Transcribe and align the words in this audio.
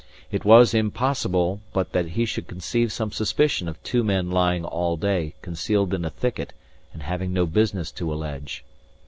It 0.31 0.43
was 0.43 0.73
impossible 0.73 1.61
but 1.73 1.93
he 1.93 2.25
should 2.25 2.47
conceive 2.47 2.91
some 2.91 3.11
suspicion 3.11 3.67
of 3.69 3.79
two 3.83 4.03
men 4.03 4.31
lying 4.31 4.65
all 4.65 4.97
day 4.97 5.35
concealed 5.43 5.93
in 5.93 6.03
a 6.05 6.09
thicket 6.09 6.53
and 6.91 7.03
having 7.03 7.33
no 7.33 7.45
business 7.45 7.91
to 7.91 8.11
allege. 8.11 8.63